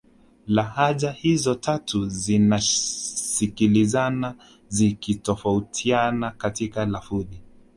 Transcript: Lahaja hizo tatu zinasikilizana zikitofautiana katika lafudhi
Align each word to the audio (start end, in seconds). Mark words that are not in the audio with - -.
Lahaja 0.47 1.11
hizo 1.21 1.55
tatu 1.55 2.09
zinasikilizana 2.09 4.35
zikitofautiana 4.69 6.31
katika 6.31 6.85
lafudhi 6.85 7.41